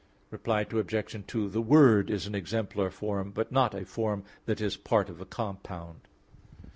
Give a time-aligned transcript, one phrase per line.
[0.31, 1.23] Reply Obj.
[1.27, 5.21] 2: The Word is an exemplar form; but not a form that is part of
[5.21, 5.99] a compound.